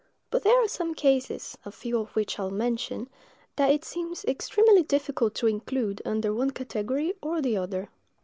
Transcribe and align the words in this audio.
But 0.31 0.41
there 0.41 0.59
are 0.59 0.67
some 0.67 0.95
cases, 0.95 1.59
a 1.63 1.71
few 1.71 1.99
of 1.99 2.15
which 2.15 2.39
I 2.39 2.45
will 2.45 2.49
mention, 2.49 3.07
that 3.55 3.69
it 3.69 3.85
seems 3.85 4.25
extremely 4.25 4.81
difficult 4.81 5.35
to 5.35 5.47
include 5.47 6.01
under 6.03 6.33
one 6.33 6.49
category 6.49 7.13
or 7.21 7.39
the 7.39 7.55
other. 7.57 7.87